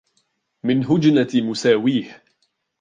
[0.63, 2.21] مِنْ هُجْنَةِ مُسَاوِيهِ